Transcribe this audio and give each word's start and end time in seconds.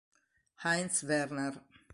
Heinz 0.63 1.03
Werner 1.07 1.61